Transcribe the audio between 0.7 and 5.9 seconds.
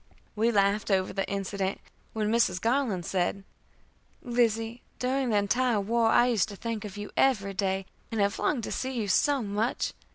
over the incident, when Mrs. Garland said: "Lizzie, during the entire